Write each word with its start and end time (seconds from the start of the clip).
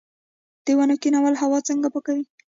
د 0.65 0.67
ونو 0.77 0.95
کینول 1.01 1.35
هوا 1.43 1.59
څنګه 1.69 1.87
پاکوي؟ 1.93 2.23